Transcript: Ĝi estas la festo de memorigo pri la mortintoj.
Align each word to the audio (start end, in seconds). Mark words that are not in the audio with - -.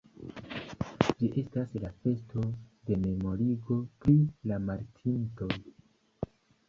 Ĝi 1.19 1.27
estas 1.41 1.75
la 1.83 1.91
festo 2.05 2.45
de 2.89 2.97
memorigo 3.03 3.79
pri 4.01 4.17
la 4.53 4.59
mortintoj. 4.71 5.51